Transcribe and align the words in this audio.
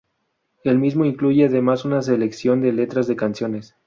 El 0.63 0.79
mismo 0.79 1.05
incluye 1.05 1.45
además 1.45 1.85
una 1.85 2.01
selección 2.01 2.59
de 2.63 2.73
letras 2.73 3.05
de 3.05 3.15
canciones. 3.15 3.75